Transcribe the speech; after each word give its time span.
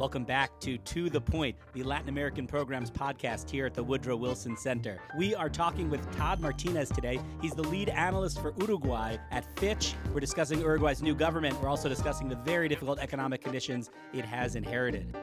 Welcome 0.00 0.24
back 0.24 0.58
to 0.60 0.78
To 0.78 1.10
the 1.10 1.20
Point, 1.20 1.56
the 1.74 1.82
Latin 1.82 2.08
American 2.08 2.46
Programs 2.46 2.90
podcast 2.90 3.50
here 3.50 3.66
at 3.66 3.74
the 3.74 3.84
Woodrow 3.84 4.16
Wilson 4.16 4.56
Center. 4.56 4.98
We 5.18 5.34
are 5.34 5.50
talking 5.50 5.90
with 5.90 6.10
Todd 6.16 6.40
Martinez 6.40 6.88
today. 6.88 7.20
He's 7.42 7.52
the 7.52 7.64
lead 7.64 7.90
analyst 7.90 8.40
for 8.40 8.54
Uruguay 8.60 9.18
at 9.30 9.44
Fitch. 9.58 9.92
We're 10.14 10.20
discussing 10.20 10.60
Uruguay's 10.60 11.02
new 11.02 11.14
government. 11.14 11.60
We're 11.60 11.68
also 11.68 11.90
discussing 11.90 12.30
the 12.30 12.36
very 12.36 12.66
difficult 12.66 12.98
economic 12.98 13.42
conditions 13.42 13.90
it 14.14 14.24
has 14.24 14.56
inherited. 14.56 15.14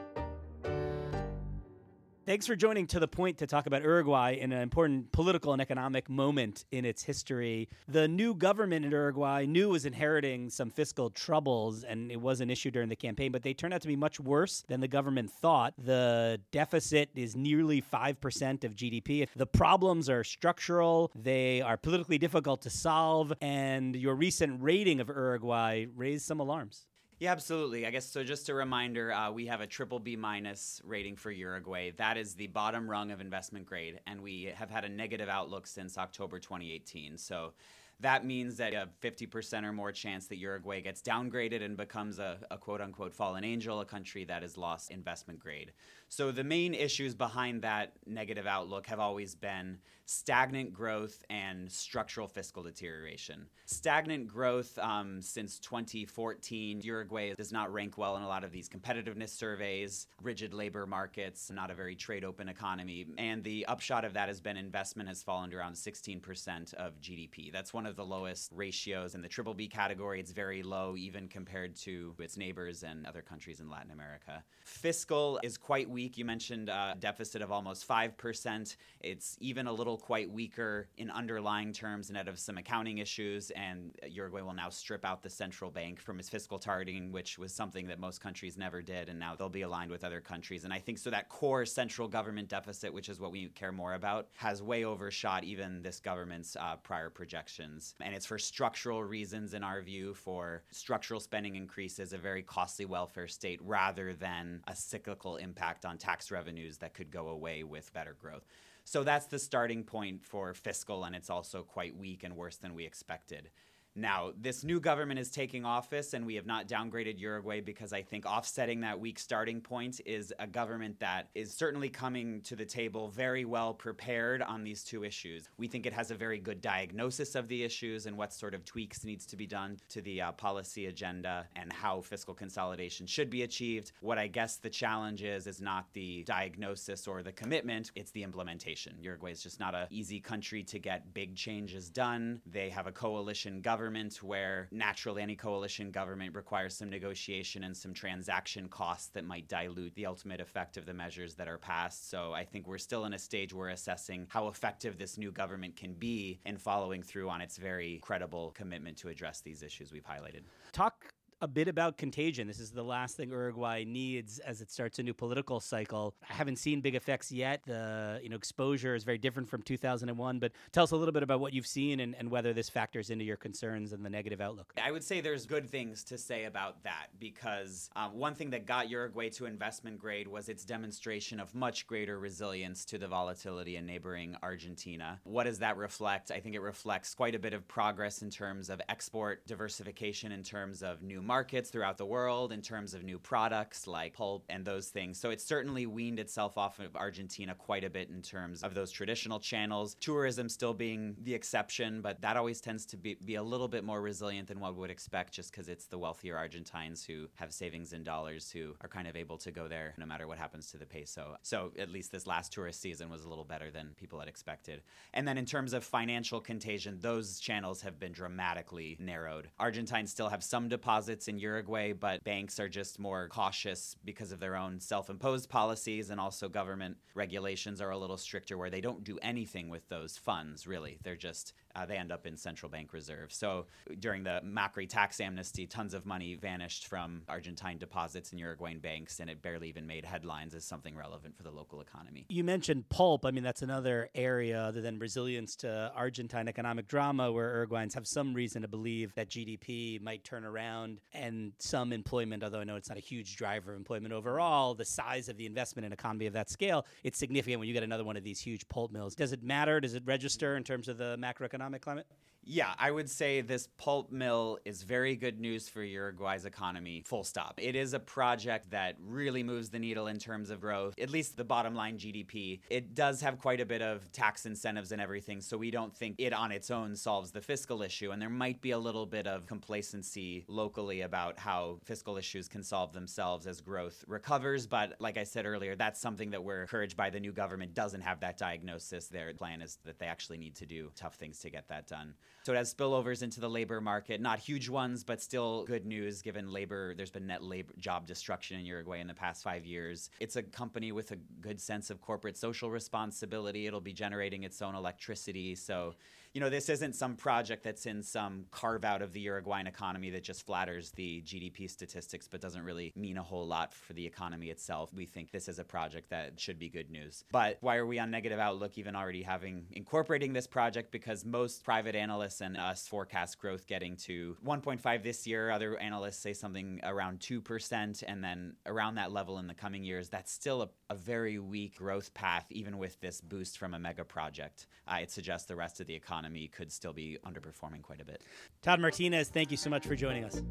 Thanks 2.28 2.46
for 2.46 2.54
joining 2.54 2.86
to 2.88 3.00
the 3.00 3.08
point 3.08 3.38
to 3.38 3.46
talk 3.46 3.66
about 3.66 3.80
Uruguay 3.80 4.36
in 4.38 4.52
an 4.52 4.60
important 4.60 5.12
political 5.12 5.54
and 5.54 5.62
economic 5.62 6.10
moment 6.10 6.66
in 6.70 6.84
its 6.84 7.02
history. 7.02 7.70
The 7.88 8.06
new 8.06 8.34
government 8.34 8.84
in 8.84 8.90
Uruguay 8.90 9.46
knew 9.46 9.70
was 9.70 9.86
inheriting 9.86 10.50
some 10.50 10.68
fiscal 10.68 11.08
troubles, 11.08 11.84
and 11.84 12.12
it 12.12 12.20
was 12.20 12.42
an 12.42 12.50
issue 12.50 12.70
during 12.70 12.90
the 12.90 12.96
campaign, 12.96 13.32
but 13.32 13.42
they 13.42 13.54
turned 13.54 13.72
out 13.72 13.80
to 13.80 13.88
be 13.88 13.96
much 13.96 14.20
worse 14.20 14.62
than 14.68 14.82
the 14.82 14.88
government 14.88 15.30
thought. 15.30 15.72
The 15.78 16.38
deficit 16.52 17.08
is 17.14 17.34
nearly 17.34 17.80
5% 17.80 18.62
of 18.62 18.76
GDP. 18.76 19.26
The 19.34 19.46
problems 19.46 20.10
are 20.10 20.22
structural, 20.22 21.10
they 21.14 21.62
are 21.62 21.78
politically 21.78 22.18
difficult 22.18 22.60
to 22.60 22.68
solve, 22.68 23.32
and 23.40 23.96
your 23.96 24.14
recent 24.14 24.62
rating 24.62 25.00
of 25.00 25.08
Uruguay 25.08 25.86
raised 25.96 26.26
some 26.26 26.40
alarms. 26.40 26.84
Yeah, 27.18 27.32
absolutely. 27.32 27.84
I 27.84 27.90
guess 27.90 28.06
so. 28.06 28.22
Just 28.22 28.48
a 28.48 28.54
reminder, 28.54 29.12
uh, 29.12 29.32
we 29.32 29.46
have 29.46 29.60
a 29.60 29.66
triple 29.66 29.98
B 29.98 30.14
minus 30.14 30.80
rating 30.84 31.16
for 31.16 31.32
Uruguay. 31.32 31.90
That 31.96 32.16
is 32.16 32.34
the 32.34 32.46
bottom 32.46 32.88
rung 32.88 33.10
of 33.10 33.20
investment 33.20 33.66
grade, 33.66 33.98
and 34.06 34.22
we 34.22 34.52
have 34.54 34.70
had 34.70 34.84
a 34.84 34.88
negative 34.88 35.28
outlook 35.28 35.66
since 35.66 35.98
October 35.98 36.38
2018. 36.38 37.18
So 37.18 37.54
that 37.98 38.24
means 38.24 38.56
that 38.58 38.72
a 38.72 38.88
50% 39.02 39.64
or 39.64 39.72
more 39.72 39.90
chance 39.90 40.28
that 40.28 40.36
Uruguay 40.36 40.80
gets 40.80 41.02
downgraded 41.02 41.60
and 41.60 41.76
becomes 41.76 42.20
a, 42.20 42.38
a, 42.52 42.56
quote 42.56 42.80
unquote 42.80 43.12
fallen 43.12 43.42
angel, 43.42 43.80
a 43.80 43.84
country 43.84 44.22
that 44.24 44.42
has 44.42 44.56
lost 44.56 44.92
investment 44.92 45.40
grade. 45.40 45.72
So 46.08 46.32
the 46.32 46.44
main 46.44 46.74
issues 46.74 47.14
behind 47.14 47.62
that 47.62 47.92
negative 48.06 48.46
outlook 48.46 48.86
have 48.86 48.98
always 48.98 49.34
been 49.34 49.78
stagnant 50.06 50.72
growth 50.72 51.22
and 51.28 51.70
structural 51.70 52.26
fiscal 52.26 52.62
deterioration. 52.62 53.46
Stagnant 53.66 54.26
growth 54.26 54.78
um, 54.78 55.20
since 55.20 55.58
2014, 55.58 56.80
Uruguay 56.82 57.34
does 57.34 57.52
not 57.52 57.70
rank 57.70 57.98
well 57.98 58.16
in 58.16 58.22
a 58.22 58.26
lot 58.26 58.42
of 58.42 58.50
these 58.50 58.70
competitiveness 58.70 59.28
surveys, 59.28 60.06
rigid 60.22 60.54
labor 60.54 60.86
markets, 60.86 61.50
not 61.50 61.70
a 61.70 61.74
very 61.74 61.94
trade 61.94 62.24
open 62.24 62.48
economy. 62.48 63.04
And 63.18 63.44
the 63.44 63.66
upshot 63.66 64.06
of 64.06 64.14
that 64.14 64.28
has 64.28 64.40
been 64.40 64.56
investment 64.56 65.10
has 65.10 65.22
fallen 65.22 65.50
to 65.50 65.58
around 65.58 65.74
16% 65.74 66.72
of 66.74 66.98
GDP. 67.02 67.52
That's 67.52 67.74
one 67.74 67.84
of 67.84 67.94
the 67.94 68.04
lowest 68.04 68.50
ratios 68.54 69.14
in 69.14 69.20
the 69.20 69.28
triple 69.28 69.52
B 69.52 69.68
category. 69.68 70.20
It's 70.20 70.32
very 70.32 70.62
low 70.62 70.96
even 70.96 71.28
compared 71.28 71.76
to 71.76 72.14
its 72.18 72.38
neighbors 72.38 72.82
and 72.82 73.06
other 73.06 73.20
countries 73.20 73.60
in 73.60 73.68
Latin 73.68 73.90
America. 73.90 74.42
Fiscal 74.64 75.38
is 75.42 75.58
quite 75.58 75.90
weak. 75.90 75.97
You 75.98 76.24
mentioned 76.24 76.68
a 76.68 76.94
deficit 76.98 77.42
of 77.42 77.50
almost 77.50 77.86
5%. 77.88 78.76
It's 79.00 79.36
even 79.40 79.66
a 79.66 79.72
little 79.72 79.98
quite 79.98 80.30
weaker 80.30 80.88
in 80.96 81.10
underlying 81.10 81.72
terms 81.72 82.10
net 82.10 82.28
of 82.28 82.38
some 82.38 82.56
accounting 82.56 82.98
issues. 82.98 83.50
And 83.50 83.96
Uruguay 84.08 84.42
will 84.42 84.54
now 84.54 84.68
strip 84.68 85.04
out 85.04 85.22
the 85.22 85.30
central 85.30 85.70
bank 85.70 86.00
from 86.00 86.20
its 86.20 86.28
fiscal 86.28 86.58
targeting, 86.58 87.10
which 87.10 87.38
was 87.38 87.52
something 87.52 87.88
that 87.88 87.98
most 87.98 88.20
countries 88.20 88.56
never 88.56 88.80
did. 88.80 89.08
And 89.08 89.18
now 89.18 89.34
they'll 89.34 89.48
be 89.48 89.62
aligned 89.62 89.90
with 89.90 90.04
other 90.04 90.20
countries. 90.20 90.64
And 90.64 90.72
I 90.72 90.78
think 90.78 90.98
so 90.98 91.10
that 91.10 91.28
core 91.28 91.66
central 91.66 92.06
government 92.06 92.48
deficit, 92.48 92.92
which 92.92 93.08
is 93.08 93.18
what 93.18 93.32
we 93.32 93.48
care 93.48 93.72
more 93.72 93.94
about, 93.94 94.28
has 94.36 94.62
way 94.62 94.84
overshot 94.84 95.42
even 95.42 95.82
this 95.82 95.98
government's 95.98 96.54
uh, 96.54 96.76
prior 96.76 97.10
projections. 97.10 97.96
And 98.00 98.14
it's 98.14 98.26
for 98.26 98.38
structural 98.38 99.02
reasons, 99.02 99.52
in 99.52 99.64
our 99.64 99.82
view, 99.82 100.14
for 100.14 100.62
structural 100.70 101.18
spending 101.18 101.56
increases, 101.56 102.12
a 102.12 102.18
very 102.18 102.42
costly 102.42 102.84
welfare 102.84 103.26
state, 103.26 103.60
rather 103.62 104.14
than 104.14 104.62
a 104.68 104.76
cyclical 104.76 105.36
impact 105.36 105.84
on 105.88 105.98
tax 105.98 106.30
revenues 106.30 106.78
that 106.78 106.94
could 106.94 107.10
go 107.10 107.28
away 107.28 107.64
with 107.64 107.92
better 107.92 108.16
growth. 108.20 108.46
So 108.84 109.02
that's 109.02 109.26
the 109.26 109.38
starting 109.38 109.82
point 109.82 110.24
for 110.24 110.54
fiscal, 110.54 111.04
and 111.04 111.16
it's 111.16 111.30
also 111.30 111.62
quite 111.62 111.96
weak 111.96 112.24
and 112.24 112.36
worse 112.36 112.56
than 112.56 112.74
we 112.74 112.86
expected. 112.86 113.50
Now, 113.98 114.30
this 114.40 114.62
new 114.62 114.78
government 114.78 115.18
is 115.18 115.28
taking 115.28 115.64
office, 115.64 116.14
and 116.14 116.24
we 116.24 116.36
have 116.36 116.46
not 116.46 116.68
downgraded 116.68 117.18
Uruguay 117.18 117.60
because 117.60 117.92
I 117.92 118.00
think 118.00 118.26
offsetting 118.26 118.80
that 118.82 119.00
weak 119.00 119.18
starting 119.18 119.60
point 119.60 120.00
is 120.06 120.32
a 120.38 120.46
government 120.46 121.00
that 121.00 121.30
is 121.34 121.52
certainly 121.52 121.88
coming 121.88 122.40
to 122.42 122.54
the 122.54 122.64
table 122.64 123.08
very 123.08 123.44
well 123.44 123.74
prepared 123.74 124.40
on 124.40 124.62
these 124.62 124.84
two 124.84 125.02
issues. 125.02 125.48
We 125.58 125.66
think 125.66 125.84
it 125.84 125.92
has 125.92 126.12
a 126.12 126.14
very 126.14 126.38
good 126.38 126.60
diagnosis 126.60 127.34
of 127.34 127.48
the 127.48 127.64
issues 127.64 128.06
and 128.06 128.16
what 128.16 128.32
sort 128.32 128.54
of 128.54 128.64
tweaks 128.64 129.02
needs 129.02 129.26
to 129.26 129.36
be 129.36 129.48
done 129.48 129.78
to 129.88 130.00
the 130.00 130.22
uh, 130.22 130.32
policy 130.32 130.86
agenda 130.86 131.48
and 131.56 131.72
how 131.72 132.00
fiscal 132.00 132.34
consolidation 132.34 133.04
should 133.04 133.30
be 133.30 133.42
achieved. 133.42 133.90
What 134.00 134.16
I 134.16 134.28
guess 134.28 134.58
the 134.58 134.70
challenge 134.70 135.24
is 135.24 135.48
is 135.48 135.60
not 135.60 135.86
the 135.92 136.22
diagnosis 136.22 137.08
or 137.08 137.24
the 137.24 137.32
commitment, 137.32 137.90
it's 137.96 138.12
the 138.12 138.22
implementation. 138.22 138.94
Uruguay 139.00 139.32
is 139.32 139.42
just 139.42 139.58
not 139.58 139.74
an 139.74 139.88
easy 139.90 140.20
country 140.20 140.62
to 140.62 140.78
get 140.78 141.12
big 141.14 141.34
changes 141.34 141.90
done. 141.90 142.40
They 142.46 142.70
have 142.70 142.86
a 142.86 142.92
coalition 142.92 143.60
government 143.60 143.87
government 143.88 144.22
where 144.22 144.68
naturally 144.70 145.22
any 145.22 145.34
coalition 145.34 145.90
government 145.90 146.34
requires 146.34 146.76
some 146.76 146.90
negotiation 146.90 147.64
and 147.64 147.74
some 147.74 147.94
transaction 147.94 148.68
costs 148.68 149.08
that 149.08 149.24
might 149.24 149.48
dilute 149.48 149.94
the 149.94 150.04
ultimate 150.04 150.42
effect 150.42 150.76
of 150.76 150.84
the 150.84 150.92
measures 150.92 151.34
that 151.34 151.48
are 151.48 151.56
passed. 151.56 152.10
So 152.10 152.34
I 152.34 152.44
think 152.44 152.66
we're 152.66 152.76
still 152.76 153.06
in 153.06 153.14
a 153.14 153.18
stage 153.18 153.54
where 153.54 153.70
assessing 153.70 154.26
how 154.28 154.48
effective 154.48 154.98
this 154.98 155.16
new 155.16 155.32
government 155.32 155.74
can 155.74 155.94
be 155.94 156.38
in 156.44 156.58
following 156.58 157.02
through 157.02 157.30
on 157.30 157.40
its 157.40 157.56
very 157.56 157.98
credible 158.02 158.50
commitment 158.50 158.98
to 158.98 159.08
address 159.08 159.40
these 159.40 159.62
issues 159.62 159.90
we've 159.90 160.04
highlighted. 160.04 160.42
Talk 160.72 161.06
a 161.40 161.48
bit 161.48 161.68
about 161.68 161.96
contagion. 161.96 162.48
This 162.48 162.58
is 162.58 162.70
the 162.70 162.82
last 162.82 163.16
thing 163.16 163.30
Uruguay 163.30 163.84
needs 163.86 164.38
as 164.40 164.60
it 164.60 164.70
starts 164.70 164.98
a 164.98 165.02
new 165.02 165.14
political 165.14 165.60
cycle. 165.60 166.14
I 166.28 166.32
haven't 166.32 166.56
seen 166.56 166.80
big 166.80 166.94
effects 166.94 167.30
yet. 167.30 167.62
The 167.64 168.20
you 168.22 168.28
know 168.28 168.36
exposure 168.36 168.94
is 168.94 169.04
very 169.04 169.18
different 169.18 169.48
from 169.48 169.62
2001. 169.62 170.38
But 170.38 170.52
tell 170.72 170.84
us 170.84 170.90
a 170.90 170.96
little 170.96 171.12
bit 171.12 171.22
about 171.22 171.40
what 171.40 171.52
you've 171.52 171.66
seen 171.66 172.00
and, 172.00 172.14
and 172.16 172.30
whether 172.30 172.52
this 172.52 172.68
factors 172.68 173.10
into 173.10 173.24
your 173.24 173.36
concerns 173.36 173.92
and 173.92 174.04
the 174.04 174.10
negative 174.10 174.40
outlook. 174.40 174.72
I 174.82 174.90
would 174.90 175.04
say 175.04 175.20
there's 175.20 175.46
good 175.46 175.68
things 175.70 176.02
to 176.04 176.18
say 176.18 176.44
about 176.44 176.82
that 176.82 177.06
because 177.20 177.90
um, 177.94 178.14
one 178.14 178.34
thing 178.34 178.50
that 178.50 178.66
got 178.66 178.90
Uruguay 178.90 179.28
to 179.30 179.46
investment 179.46 179.98
grade 179.98 180.26
was 180.26 180.48
its 180.48 180.64
demonstration 180.64 181.38
of 181.38 181.54
much 181.54 181.86
greater 181.86 182.18
resilience 182.18 182.84
to 182.86 182.98
the 182.98 183.06
volatility 183.06 183.76
in 183.76 183.86
neighboring 183.86 184.36
Argentina. 184.42 185.20
What 185.24 185.44
does 185.44 185.60
that 185.60 185.76
reflect? 185.76 186.30
I 186.30 186.40
think 186.40 186.54
it 186.54 186.60
reflects 186.60 187.14
quite 187.14 187.34
a 187.34 187.38
bit 187.38 187.52
of 187.52 187.66
progress 187.68 188.22
in 188.22 188.30
terms 188.30 188.70
of 188.70 188.80
export 188.88 189.46
diversification, 189.46 190.32
in 190.32 190.42
terms 190.42 190.82
of 190.82 191.02
new 191.02 191.22
markets 191.28 191.68
throughout 191.68 191.98
the 191.98 192.06
world 192.06 192.52
in 192.52 192.62
terms 192.62 192.94
of 192.94 193.04
new 193.04 193.18
products 193.18 193.86
like 193.86 194.14
pulp 194.14 194.46
and 194.48 194.64
those 194.64 194.88
things. 194.88 195.20
So 195.20 195.28
it's 195.28 195.44
certainly 195.44 195.84
weaned 195.84 196.18
itself 196.18 196.56
off 196.56 196.78
of 196.78 196.96
Argentina 196.96 197.54
quite 197.54 197.84
a 197.84 197.90
bit 197.90 198.08
in 198.08 198.22
terms 198.22 198.62
of 198.62 198.72
those 198.72 198.90
traditional 198.90 199.38
channels. 199.38 199.94
Tourism 200.00 200.48
still 200.48 200.72
being 200.72 201.16
the 201.22 201.34
exception, 201.34 202.00
but 202.00 202.22
that 202.22 202.38
always 202.38 202.62
tends 202.62 202.86
to 202.86 202.96
be, 202.96 203.18
be 203.22 203.34
a 203.34 203.42
little 203.42 203.68
bit 203.68 203.84
more 203.84 204.00
resilient 204.00 204.48
than 204.48 204.58
we 204.58 204.70
would 204.70 204.90
expect 204.90 205.34
just 205.34 205.52
because 205.52 205.68
it's 205.68 205.84
the 205.84 205.98
wealthier 205.98 206.34
Argentines 206.34 207.04
who 207.04 207.26
have 207.34 207.52
savings 207.52 207.92
in 207.92 208.02
dollars 208.02 208.50
who 208.50 208.74
are 208.80 208.88
kind 208.88 209.06
of 209.06 209.14
able 209.14 209.36
to 209.36 209.50
go 209.50 209.68
there 209.68 209.94
no 209.98 210.06
matter 210.06 210.26
what 210.26 210.38
happens 210.38 210.70
to 210.70 210.78
the 210.78 210.86
peso. 210.86 211.36
So 211.42 211.72
at 211.78 211.90
least 211.90 212.10
this 212.10 212.26
last 212.26 212.54
tourist 212.54 212.80
season 212.80 213.10
was 213.10 213.24
a 213.24 213.28
little 213.28 213.44
better 213.44 213.70
than 213.70 213.90
people 213.98 214.18
had 214.18 214.28
expected. 214.28 214.80
And 215.12 215.28
then 215.28 215.36
in 215.36 215.44
terms 215.44 215.74
of 215.74 215.84
financial 215.84 216.40
contagion, 216.40 216.98
those 217.02 217.38
channels 217.38 217.82
have 217.82 218.00
been 218.00 218.12
dramatically 218.12 218.96
narrowed. 218.98 219.50
Argentines 219.58 220.10
still 220.10 220.30
have 220.30 220.42
some 220.42 220.70
deposits 220.70 221.17
in 221.26 221.38
Uruguay, 221.38 221.92
but 221.92 222.22
banks 222.22 222.60
are 222.60 222.68
just 222.68 223.00
more 223.00 223.28
cautious 223.28 223.96
because 224.04 224.30
of 224.30 224.38
their 224.38 224.54
own 224.54 224.78
self 224.78 225.10
imposed 225.10 225.48
policies 225.48 226.10
and 226.10 226.20
also 226.20 226.48
government 226.48 226.96
regulations 227.14 227.80
are 227.80 227.90
a 227.90 227.98
little 227.98 228.16
stricter 228.16 228.56
where 228.56 228.70
they 228.70 228.80
don't 228.80 229.02
do 229.02 229.18
anything 229.22 229.68
with 229.68 229.88
those 229.88 230.16
funds, 230.16 230.66
really. 230.66 230.98
They're 231.02 231.16
just 231.16 231.54
uh, 231.78 231.86
they 231.86 231.96
end 231.96 232.10
up 232.10 232.26
in 232.26 232.36
central 232.36 232.68
bank 232.70 232.92
reserves. 232.92 233.36
So 233.36 233.66
during 234.00 234.24
the 234.24 234.40
Macri 234.44 234.88
tax 234.88 235.20
amnesty, 235.20 235.66
tons 235.66 235.94
of 235.94 236.06
money 236.06 236.34
vanished 236.34 236.86
from 236.86 237.22
Argentine 237.28 237.78
deposits 237.78 238.32
in 238.32 238.38
Uruguayan 238.38 238.80
banks, 238.80 239.20
and 239.20 239.30
it 239.30 239.42
barely 239.42 239.68
even 239.68 239.86
made 239.86 240.04
headlines 240.04 240.54
as 240.54 240.64
something 240.64 240.96
relevant 240.96 241.36
for 241.36 241.44
the 241.44 241.50
local 241.50 241.80
economy. 241.80 242.26
You 242.28 242.42
mentioned 242.44 242.88
pulp. 242.88 243.24
I 243.24 243.30
mean, 243.30 243.44
that's 243.44 243.62
another 243.62 244.08
area 244.14 244.60
other 244.60 244.80
than 244.80 244.98
resilience 244.98 245.54
to 245.56 245.92
Argentine 245.94 246.48
economic 246.48 246.88
drama 246.88 247.30
where 247.30 247.66
Uruguayans 247.66 247.94
have 247.94 248.06
some 248.06 248.34
reason 248.34 248.62
to 248.62 248.68
believe 248.68 249.14
that 249.14 249.28
GDP 249.28 250.00
might 250.00 250.24
turn 250.24 250.44
around 250.44 251.00
and 251.12 251.52
some 251.58 251.92
employment, 251.92 252.44
although 252.44 252.60
I 252.60 252.64
know 252.64 252.76
it's 252.76 252.88
not 252.88 252.98
a 252.98 253.02
huge 253.02 253.36
driver 253.36 253.72
of 253.72 253.78
employment 253.78 254.12
overall, 254.12 254.74
the 254.74 254.84
size 254.84 255.28
of 255.28 255.36
the 255.36 255.46
investment 255.46 255.84
in 255.84 255.92
an 255.92 255.92
economy 255.92 256.26
of 256.26 256.32
that 256.34 256.50
scale, 256.50 256.86
it's 257.02 257.18
significant 257.18 257.58
when 257.58 257.68
you 257.68 257.74
get 257.74 257.82
another 257.82 258.04
one 258.04 258.16
of 258.16 258.24
these 258.24 258.40
huge 258.40 258.68
pulp 258.68 258.92
mills. 258.92 259.14
Does 259.14 259.32
it 259.32 259.42
matter? 259.42 259.80
Does 259.80 259.94
it 259.94 260.02
register 260.06 260.56
in 260.56 260.64
terms 260.64 260.88
of 260.88 260.98
the 260.98 261.16
macroeconomic 261.18 261.80
climate? 261.80 262.06
Yeah, 262.50 262.72
I 262.78 262.90
would 262.90 263.10
say 263.10 263.42
this 263.42 263.68
pulp 263.76 264.10
mill 264.10 264.58
is 264.64 264.82
very 264.82 265.16
good 265.16 265.38
news 265.38 265.68
for 265.68 265.82
Uruguay's 265.82 266.46
economy, 266.46 267.02
full 267.04 267.22
stop. 267.22 267.58
It 267.58 267.76
is 267.76 267.92
a 267.92 268.00
project 268.00 268.70
that 268.70 268.96
really 269.06 269.42
moves 269.42 269.68
the 269.68 269.78
needle 269.78 270.06
in 270.06 270.18
terms 270.18 270.48
of 270.48 270.58
growth, 270.58 270.94
at 270.98 271.10
least 271.10 271.36
the 271.36 271.44
bottom 271.44 271.74
line 271.74 271.98
GDP. 271.98 272.60
It 272.70 272.94
does 272.94 273.20
have 273.20 273.38
quite 273.38 273.60
a 273.60 273.66
bit 273.66 273.82
of 273.82 274.10
tax 274.12 274.46
incentives 274.46 274.92
and 274.92 275.02
everything, 275.02 275.42
so 275.42 275.58
we 275.58 275.70
don't 275.70 275.94
think 275.94 276.14
it 276.16 276.32
on 276.32 276.50
its 276.50 276.70
own 276.70 276.96
solves 276.96 277.32
the 277.32 277.42
fiscal 277.42 277.82
issue. 277.82 278.12
And 278.12 278.22
there 278.22 278.30
might 278.30 278.62
be 278.62 278.70
a 278.70 278.78
little 278.78 279.04
bit 279.04 279.26
of 279.26 279.44
complacency 279.44 280.46
locally 280.48 281.02
about 281.02 281.38
how 281.38 281.80
fiscal 281.84 282.16
issues 282.16 282.48
can 282.48 282.62
solve 282.62 282.94
themselves 282.94 283.46
as 283.46 283.60
growth 283.60 284.02
recovers. 284.08 284.66
But 284.66 284.94
like 285.00 285.18
I 285.18 285.24
said 285.24 285.44
earlier, 285.44 285.76
that's 285.76 286.00
something 286.00 286.30
that 286.30 286.42
we're 286.42 286.62
encouraged 286.62 286.96
by. 286.96 287.10
The 287.10 287.20
new 287.20 287.32
government 287.32 287.74
doesn't 287.74 288.00
have 288.00 288.20
that 288.20 288.38
diagnosis. 288.38 289.08
Their 289.08 289.34
plan 289.34 289.60
is 289.60 289.76
that 289.84 289.98
they 289.98 290.06
actually 290.06 290.38
need 290.38 290.54
to 290.56 290.64
do 290.64 290.90
tough 290.96 291.16
things 291.16 291.40
to 291.40 291.50
get 291.50 291.68
that 291.68 291.86
done. 291.86 292.14
So 292.44 292.54
it 292.54 292.56
has 292.56 292.72
spillovers 292.72 293.22
into 293.22 293.40
the 293.40 293.50
labor 293.50 293.80
market, 293.80 294.20
not 294.22 294.38
huge 294.38 294.70
ones, 294.70 295.04
but 295.04 295.20
still 295.20 295.64
good 295.64 295.84
news 295.84 296.22
given 296.22 296.50
labor. 296.50 296.94
There's 296.94 297.10
been 297.10 297.26
net 297.26 297.42
labor 297.42 297.74
job 297.78 298.06
destruction 298.06 298.58
in 298.58 298.64
Uruguay 298.64 299.00
in 299.00 299.06
the 299.06 299.12
past 299.12 299.44
five 299.44 299.66
years. 299.66 300.08
It's 300.18 300.36
a 300.36 300.42
company 300.42 300.90
with 300.92 301.10
a 301.10 301.16
good 301.40 301.60
sense 301.60 301.90
of 301.90 302.00
corporate 302.00 302.38
social 302.38 302.70
responsibility. 302.70 303.66
It'll 303.66 303.80
be 303.80 303.92
generating 303.92 304.44
its 304.44 304.62
own 304.62 304.74
electricity. 304.74 305.54
So 305.54 305.94
you 306.34 306.40
know, 306.40 306.50
this 306.50 306.68
isn't 306.68 306.94
some 306.94 307.16
project 307.16 307.64
that's 307.64 307.86
in 307.86 308.02
some 308.02 308.44
carve 308.50 308.84
out 308.84 309.02
of 309.02 309.12
the 309.12 309.20
Uruguayan 309.20 309.66
economy 309.66 310.10
that 310.10 310.22
just 310.22 310.44
flatters 310.46 310.90
the 310.92 311.22
GDP 311.22 311.70
statistics 311.70 312.28
but 312.28 312.40
doesn't 312.40 312.62
really 312.62 312.92
mean 312.94 313.16
a 313.16 313.22
whole 313.22 313.46
lot 313.46 313.72
for 313.72 313.92
the 313.92 314.06
economy 314.06 314.50
itself. 314.50 314.92
We 314.92 315.06
think 315.06 315.30
this 315.30 315.48
is 315.48 315.58
a 315.58 315.64
project 315.64 316.10
that 316.10 316.38
should 316.38 316.58
be 316.58 316.68
good 316.68 316.90
news. 316.90 317.24
But 317.32 317.58
why 317.60 317.76
are 317.76 317.86
we 317.86 317.98
on 317.98 318.10
negative 318.10 318.38
outlook 318.38 318.76
even 318.76 318.94
already 318.94 319.22
having 319.22 319.66
incorporating 319.72 320.32
this 320.32 320.46
project? 320.46 320.92
Because 320.92 321.24
most 321.24 321.64
private 321.64 321.94
analysts 321.94 322.40
and 322.40 322.56
us 322.56 322.86
forecast 322.86 323.38
growth 323.38 323.66
getting 323.66 323.96
to 323.96 324.36
1.5 324.44 325.02
this 325.02 325.26
year. 325.26 325.50
Other 325.50 325.78
analysts 325.78 326.18
say 326.18 326.34
something 326.34 326.80
around 326.84 327.20
2%, 327.20 328.04
and 328.06 328.22
then 328.22 328.54
around 328.66 328.96
that 328.96 329.12
level 329.12 329.38
in 329.38 329.46
the 329.46 329.54
coming 329.54 329.82
years. 329.82 330.08
That's 330.08 330.30
still 330.32 330.62
a, 330.62 330.68
a 330.90 330.94
very 330.94 331.38
weak 331.38 331.76
growth 331.78 332.12
path, 332.14 332.46
even 332.50 332.78
with 332.78 333.00
this 333.00 333.20
boost 333.20 333.58
from 333.58 333.74
a 333.74 333.78
mega 333.78 334.04
project. 334.04 334.66
Uh, 334.86 334.98
it 335.02 335.10
suggests 335.10 335.46
the 335.46 335.56
rest 335.56 335.80
of 335.80 335.86
the 335.86 335.94
economy 335.94 336.17
economy 336.18 336.48
could 336.48 336.72
still 336.72 336.92
be 336.92 337.18
underperforming 337.24 337.82
quite 337.82 338.00
a 338.00 338.04
bit. 338.04 338.22
Todd 338.62 338.80
Martinez, 338.80 339.28
thank 339.28 339.50
you 339.50 339.56
so 339.56 339.70
much 339.70 339.86
for 339.86 339.94
joining 339.94 340.24
us. 340.24 340.42